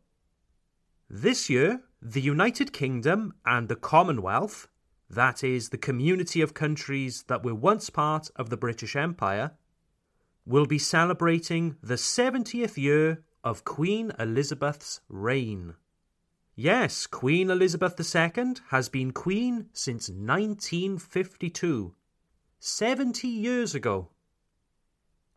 [1.09, 4.69] This year, the United Kingdom and the Commonwealth,
[5.09, 9.53] that is, the community of countries that were once part of the British Empire,
[10.45, 15.75] will be celebrating the 70th year of Queen Elizabeth's reign.
[16.55, 21.95] Yes, Queen Elizabeth II has been Queen since 1952
[22.67, 24.09] 70 years ago.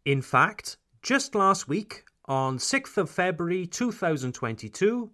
[0.03, 5.11] In fact, just last week, on 6th of February 2022,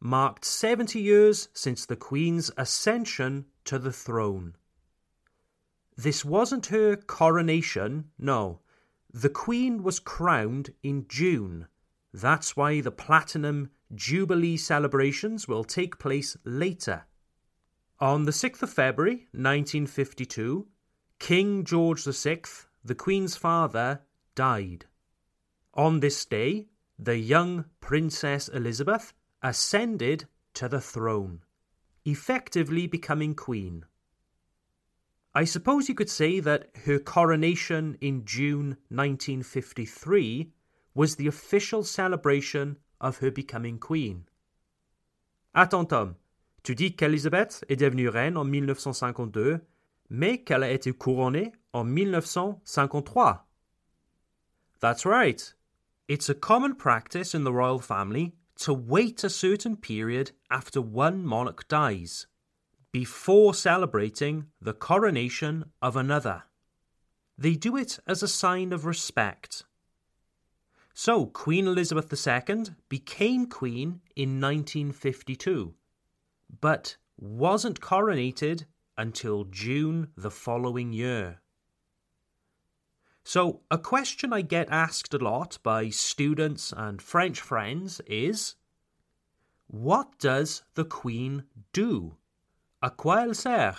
[0.00, 4.56] marked 70 years since the Queen's ascension to the throne.
[5.96, 8.58] This wasn't her coronation, no.
[9.14, 11.68] The Queen was crowned in June.
[12.12, 17.06] That's why the Platinum Jubilee celebrations will take place later.
[18.00, 20.66] On the 6th of February 1952,
[21.22, 22.42] King George VI,
[22.84, 24.00] the Queen's father,
[24.34, 24.86] died.
[25.72, 26.66] On this day,
[26.98, 31.44] the young Princess Elizabeth ascended to the throne,
[32.04, 33.84] effectively becoming Queen.
[35.32, 40.50] I suppose you could say that her coronation in June 1953
[40.92, 44.26] was the official celebration of her becoming Queen.
[45.54, 46.16] Attends Tom,
[46.64, 49.60] tu dis qu'Elizabeth est devenue reine en 1952
[50.12, 53.46] mais qu'elle a été couronnée en 1953.
[54.78, 55.54] That's right.
[56.06, 61.24] It's a common practice in the royal family to wait a certain period after one
[61.24, 62.26] monarch dies
[62.92, 66.42] before celebrating the coronation of another.
[67.38, 69.64] They do it as a sign of respect.
[70.92, 75.72] So, Queen Elizabeth II became Queen in 1952,
[76.60, 78.66] but wasn't coronated
[78.96, 81.40] until June the following year.
[83.24, 88.56] So, a question I get asked a lot by students and French friends is
[89.68, 92.16] What does the Queen do?
[92.82, 93.76] À quoi elle sert?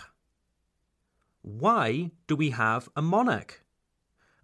[1.42, 3.66] Why do we have a monarch?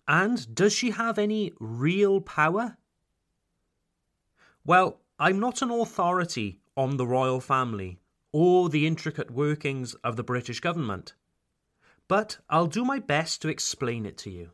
[0.06, 2.78] And does she have any real power?
[4.66, 8.02] Well, I'm not an authority on the royal family
[8.32, 11.14] or the intricate workings of the British government.
[12.08, 14.52] But I'll do my best to explain it to you.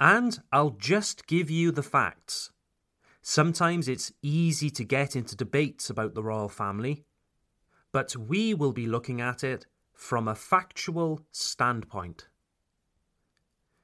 [0.00, 2.50] And I'll just give you the facts.
[3.22, 7.04] Sometimes it's easy to get into debates about the royal family,
[7.92, 12.28] but we will be looking at it from a factual standpoint.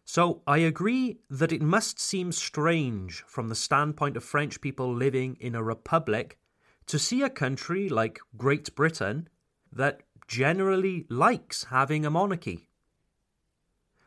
[0.04, 5.36] So I agree that it must seem strange from the standpoint of French people living
[5.38, 6.39] in a republic
[6.90, 9.28] to see a country like Great Britain
[9.72, 12.68] that generally likes having a monarchy.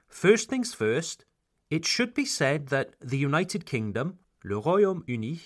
[0.09, 1.23] First things first,
[1.69, 5.39] it should be said that the United Kingdom, le Royaume-Uni,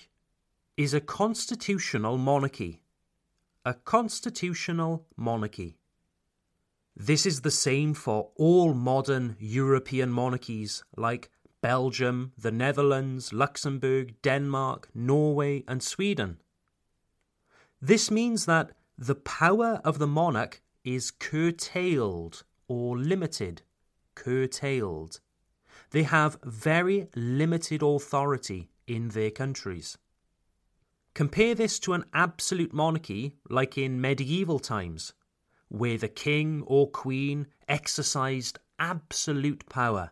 [0.76, 2.82] is a constitutional monarchy.
[3.64, 5.78] A constitutional monarchy.
[6.96, 11.30] This is the same for all modern European monarchies like
[11.60, 16.38] Belgium, the Netherlands, Luxembourg, Denmark, Norway, and Sweden.
[17.80, 23.62] This means that the power of the monarch is curtailed or limited.
[24.14, 25.20] Curtailed.
[25.90, 29.96] They have very limited authority in their countries.
[31.14, 35.12] Compare this to an absolute monarchy like in medieval times,
[35.68, 40.10] where the king or queen exercised absolute power.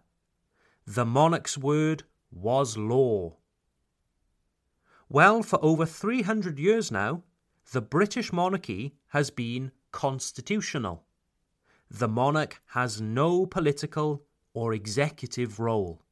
[0.86, 3.36] The monarch's word was law.
[5.08, 7.22] Well, for over 300 years now,
[7.72, 11.04] the British monarchy has been constitutional.
[11.90, 14.24] The monarch has no political
[14.54, 16.02] or executive role.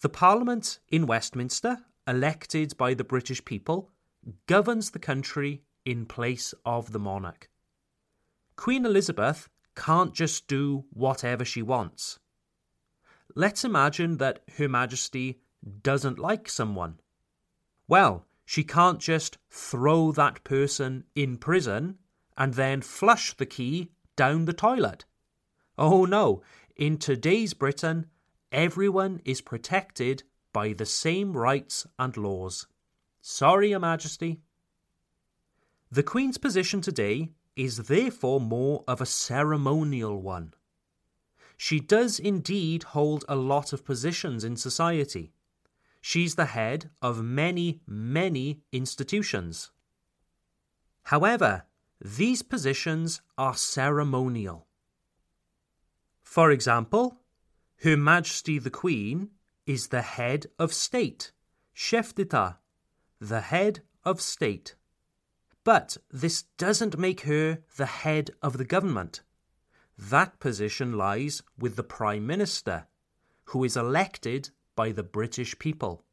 [0.00, 3.90] The Parliament in Westminster, elected by the British people,
[4.46, 7.48] governs the country in place of the monarch.
[8.56, 12.18] Queen Elizabeth can't just do whatever she wants.
[13.34, 15.40] Let's imagine that Her Majesty
[15.82, 17.00] doesn't like someone.
[17.88, 21.98] Well, she can't just throw that person in prison
[22.38, 25.04] and then flush the key down the toilet.
[25.76, 26.42] Oh no,
[26.76, 28.06] in today's Britain,
[28.52, 30.22] everyone is protected
[30.52, 32.66] by the same rights and laws.
[33.20, 34.40] Sorry, Your Majesty.
[35.90, 40.54] The Queen's position today is therefore more of a ceremonial one.
[41.56, 45.32] She does indeed hold a lot of positions in society.
[46.08, 49.72] She's the head of many, many institutions.
[51.02, 51.64] However,
[52.00, 54.68] these positions are ceremonial.
[56.22, 57.22] For example,
[57.82, 59.30] Her Majesty the Queen
[59.66, 61.32] is the head of state,
[61.74, 62.60] chef d'etat,
[63.18, 64.76] the head of state.
[65.64, 69.22] But this doesn't make her the head of the government.
[69.98, 72.86] That position lies with the Prime Minister,
[73.46, 76.04] who is elected by the British people.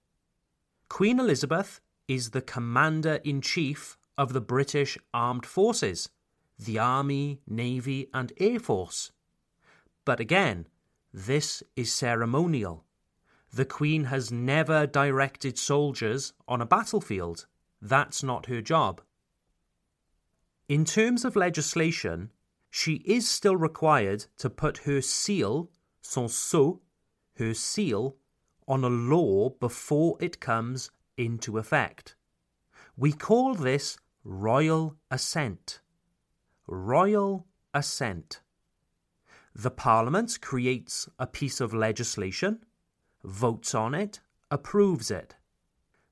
[0.89, 6.09] Queen Elizabeth is the Commander in Chief of the British Armed Forces,
[6.57, 9.11] the Army, Navy, and Air Force.
[10.05, 10.67] But again,
[11.13, 12.85] this is ceremonial.
[13.53, 17.45] The Queen has never directed soldiers on a battlefield.
[17.81, 19.01] That's not her job.
[20.67, 22.31] In terms of legislation,
[22.71, 25.69] she is still required to put her seal,
[26.01, 26.81] son sceau,
[27.37, 28.15] her seal,
[28.67, 32.15] on a law before it comes into effect.
[32.97, 35.79] We call this royal assent.
[36.67, 38.41] Royal assent.
[39.55, 42.65] The Parliament creates a piece of legislation,
[43.23, 44.19] votes on it,
[44.49, 45.35] approves it.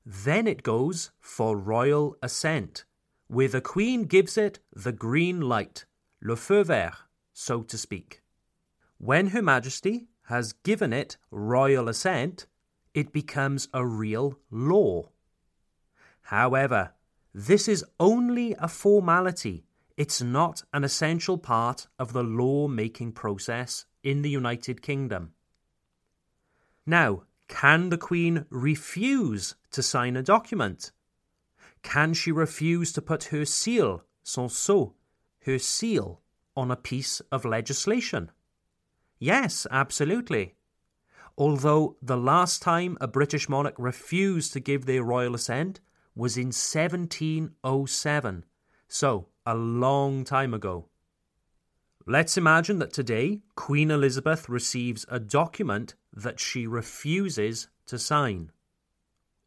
[0.06, 2.86] Then it goes for royal assent,
[3.27, 5.86] where the Queen gives it the green light
[6.21, 6.94] le feu vert,
[7.33, 8.21] so to speak.
[8.97, 12.48] When Her Majesty has given it royal assent,
[12.94, 15.10] it becomes a real law.
[16.24, 16.94] However,
[17.33, 19.66] this is only a formality.
[19.98, 25.33] It's not an essential part of the law making process in the United Kingdom.
[26.86, 30.92] Now, can the Queen refuse to sign a document?
[31.83, 34.95] Can she refuse to put her seal, son sceau,
[35.45, 36.22] her seal
[36.56, 38.31] on a piece of legislation?
[39.21, 40.56] Yes, absolutely.
[41.38, 45.79] Although the last time a British monarch refused to give their royal assent
[46.15, 48.45] was in 1707,
[48.88, 50.89] so a long time ago.
[52.07, 58.51] Let's imagine that today Queen Elizabeth receives a document that she refuses to sign.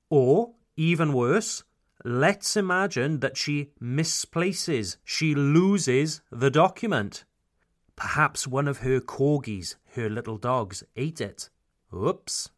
[0.08, 1.64] Or, even worse,
[2.04, 7.24] Let's imagine that she misplaces, she loses the document.
[7.96, 11.48] Perhaps one of her corgis, her little dogs, ate it.
[11.94, 12.50] Oops.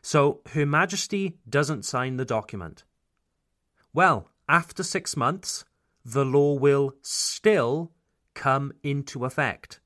[0.00, 2.84] So Her Majesty doesn't sign the document.
[3.92, 5.64] Well, after six months,
[6.04, 7.92] the law will still
[8.34, 9.80] come into effect.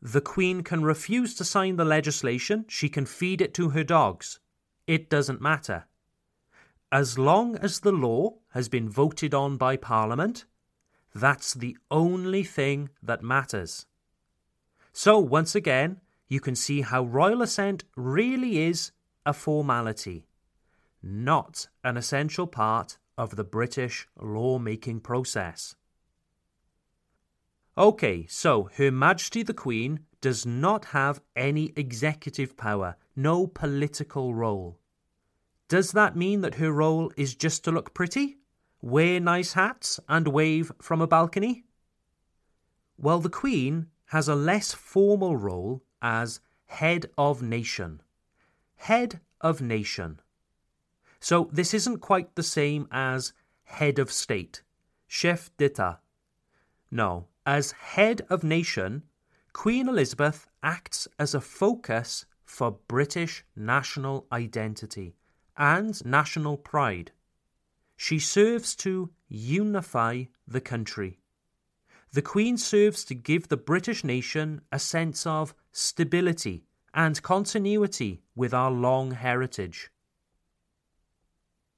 [0.00, 4.40] The Queen can refuse to sign the legislation, she can feed it to her dogs.
[4.86, 5.84] It doesn't matter.
[6.90, 10.44] As long as the law has been voted on by Parliament,
[11.14, 13.86] that's the only thing that matters.
[14.92, 18.92] So, once again, you can see how royal assent really is
[19.24, 20.26] a formality,
[21.02, 25.76] not an essential part of the British law-making process.
[27.76, 34.78] Okay, so Her Majesty the Queen does not have any executive power, no political role.
[35.68, 38.36] Does that mean that her role is just to look pretty,
[38.82, 41.64] wear nice hats, and wave from a balcony?
[42.98, 48.02] Well, the Queen has a less formal role as head of nation.
[48.76, 50.20] Head of nation.
[51.20, 53.32] So this isn't quite the same as
[53.64, 54.62] head of state,
[55.06, 56.00] chef d'etat.
[56.90, 59.04] No, as head of nation,
[59.52, 65.14] Queen Elizabeth acts as a focus for British national identity
[65.56, 67.12] and national pride.
[68.02, 71.20] She serves to unify the country.
[72.10, 78.52] The Queen serves to give the British nation a sense of stability and continuity with
[78.52, 79.92] our long heritage.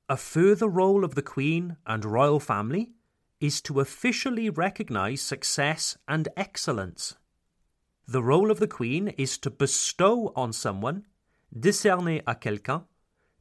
[0.09, 2.93] A further role of the Queen and royal family
[3.39, 7.17] is to officially recognise success and excellence.
[8.09, 11.05] The role of the Queen is to bestow on someone,
[11.55, 12.85] décerner à quelqu'un,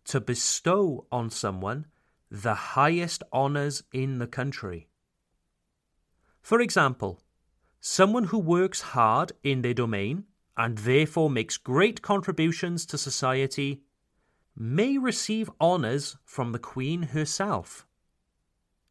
[0.03, 1.85] to bestow on someone
[2.33, 4.87] the highest honours in the country.
[6.41, 7.21] For example,
[7.79, 10.23] someone who works hard in their domain
[10.57, 13.83] and therefore makes great contributions to society
[14.57, 17.85] may receive honours from the Queen herself.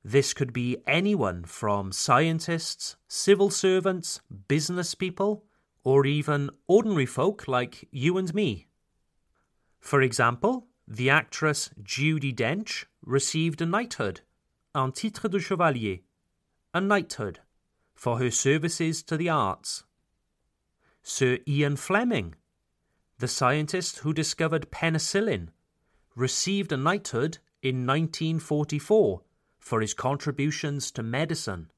[0.05, 5.45] This could be anyone from scientists, civil servants, business people,
[5.83, 8.69] or even ordinary folk like you and me.
[9.81, 14.21] For example, the actress Judi Dench received a knighthood,
[14.75, 16.03] un titre de chevalier,
[16.73, 17.41] a knighthood,
[17.95, 19.85] for her services to the arts.
[21.03, 22.35] Sir Ian Fleming,
[23.19, 25.49] the scientist who discovered penicillin,
[26.15, 29.23] received a knighthood in 1944
[29.59, 31.71] for his contributions to medicine.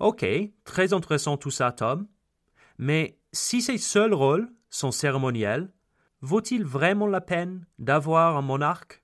[0.00, 0.24] Ok,
[0.64, 2.08] très intéressant tout ça, Tom.
[2.78, 5.68] Mais si ces seuls rôles sont cérémoniels,
[6.22, 9.01] vaut-il vraiment la peine d'avoir un monarque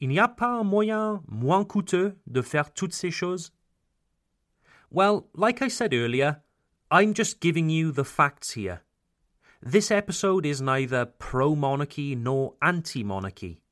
[0.00, 3.52] Il n'y a pas un moyen moins coûteux de faire toutes ces choses
[4.90, 6.42] Well, like I said earlier,
[6.90, 8.82] I'm just giving you the facts here.
[9.60, 13.62] This episode is neither pro monarchy nor anti monarchy.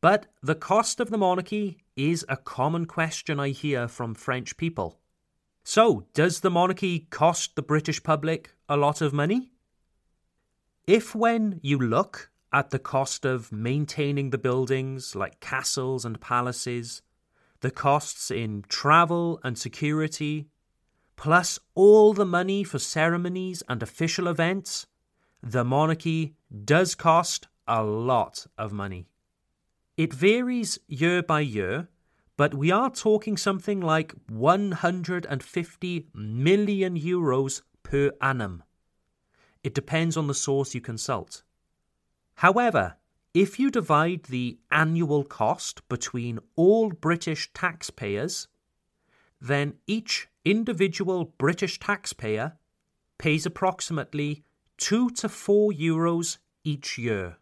[0.00, 4.98] But the cost of the monarchy is a common question I hear from French people.
[5.62, 9.52] So, does the monarchy cost the British public a lot of money?
[10.88, 17.02] If, when you look at the cost of maintaining the buildings like castles and palaces,
[17.60, 20.48] the costs in travel and security,
[21.16, 24.86] plus all the money for ceremonies and official events,
[25.42, 29.06] the monarchy does cost a lot of money.
[29.96, 31.88] It varies year by year,
[32.36, 38.62] but we are talking something like 150 million euros per annum.
[39.62, 41.42] It depends on the source you consult.
[42.36, 42.96] However,
[43.34, 48.48] if you divide the annual cost between all British taxpayers,
[49.40, 52.56] then each individual British taxpayer
[53.18, 54.44] pays approximately
[54.78, 57.38] 2 to 4 euros each year.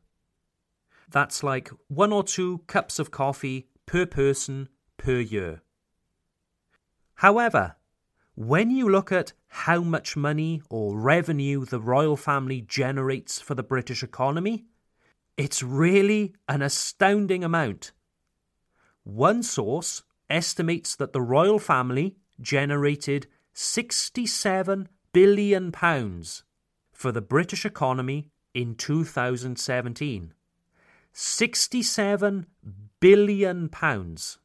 [1.10, 5.62] That's like one or two cups of coffee per person per year.
[7.14, 7.76] However,
[8.34, 13.62] when you look at how much money or revenue the royal family generates for the
[13.62, 14.66] British economy,
[15.40, 17.92] it's really an astounding amount.
[19.04, 26.42] One source estimates that the royal family generated 67 billion pounds
[26.92, 30.34] for the British economy in 2017.
[31.14, 32.46] 67
[33.00, 34.38] billion pounds.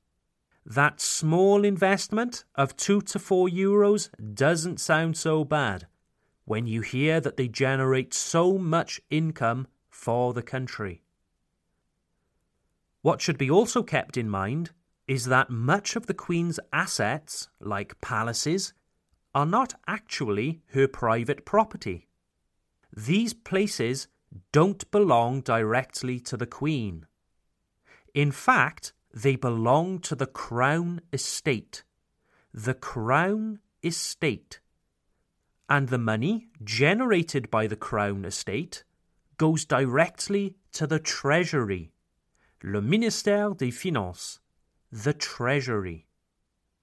[0.65, 5.87] That small investment of 2 to 4 euros doesn't sound so bad
[6.45, 11.01] when you hear that they generate so much income for the country.
[13.01, 14.71] What should be also kept in mind
[15.07, 18.73] is that much of the Queen's assets, like palaces,
[19.33, 22.07] are not actually her private property.
[22.95, 24.07] These places
[24.51, 27.05] don't belong directly to the Queen.
[28.13, 31.83] In fact, they belong to the Crown Estate.
[32.53, 34.61] The Crown Estate.
[35.67, 38.84] And the money generated by the Crown Estate
[39.37, 41.91] goes directly to the Treasury,
[42.63, 44.39] le ministère des Finances,
[44.91, 46.07] the Treasury.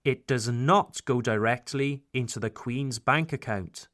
[0.04, 3.88] It does not go directly into the Queen's bank account.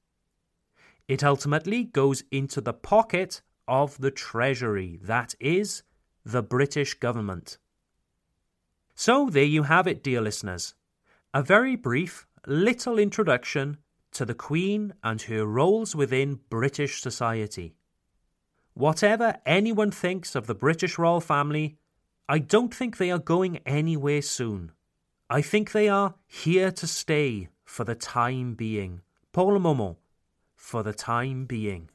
[1.06, 5.82] It ultimately goes into the pocket of the Treasury, that is,
[6.24, 7.58] the British government.
[8.94, 10.74] So there you have it, dear listeners.
[11.32, 13.78] A very brief little introduction
[14.12, 17.74] to the Queen and her roles within British society.
[18.78, 21.76] Whatever anyone thinks of the British royal family,
[22.28, 24.70] I don't think they are going anywhere soon.
[25.28, 29.00] I think they are here to stay for the time being.
[29.32, 29.96] Pour le moment.
[30.54, 31.90] For the time being.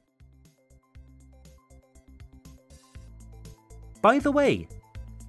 [4.02, 4.68] By the way,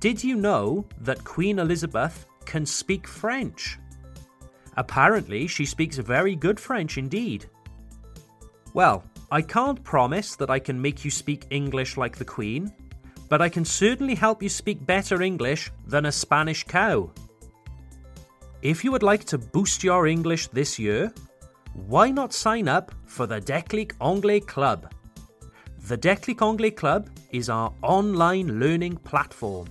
[0.01, 3.79] did you know that Queen Elizabeth can speak French?
[4.77, 7.49] Apparently, she speaks very good French indeed.
[8.73, 9.05] Well,
[9.35, 12.73] I can't promise that I can make you speak English like the Queen,
[13.29, 17.11] but I can certainly help you speak better English than a Spanish cow.
[18.63, 21.13] If you would like to boost your English this year,
[21.89, 24.93] why not sign up for the Declic Anglais Club?
[25.89, 29.67] The Declic Anglais Club is our online learning platform.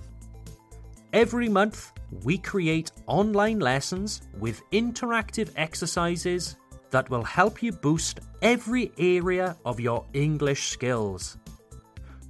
[1.14, 1.90] Every month,
[2.22, 6.56] we create online lessons with interactive exercises
[6.94, 11.38] that will help you boost every area of your English skills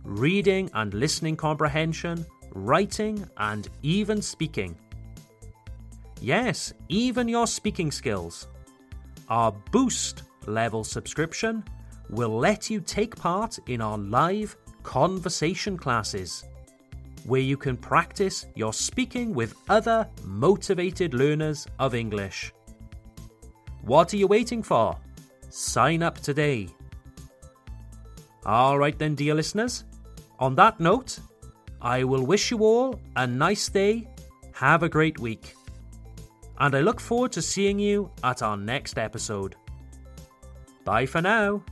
[0.04, 4.74] reading and listening comprehension, writing, and even speaking.
[6.18, 8.48] Yes, even your speaking skills.
[9.28, 11.62] Our Boost level subscription
[12.08, 16.42] will let you take part in our live conversation classes,
[17.26, 22.53] where you can practice your speaking with other motivated learners of English.
[23.84, 24.96] What are you waiting for?
[25.50, 26.68] Sign up today.
[28.46, 29.84] All right, then, dear listeners.
[30.38, 31.18] On that note,
[31.82, 34.08] I will wish you all a nice day.
[34.52, 35.54] Have a great week.
[36.58, 39.56] And I look forward to seeing you at our next episode.
[40.84, 41.62] Bye for now.